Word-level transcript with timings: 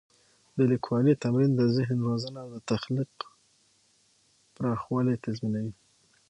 د 0.57 0.59
لیکوالي 0.71 1.13
تمرین 1.23 1.51
د 1.55 1.61
ذهن 1.75 1.97
روزنه 2.07 2.37
او 2.43 2.49
د 2.55 2.57
تخلیق 2.71 3.09
پراخوالی 4.55 5.15
تضمینوي. 5.25 5.73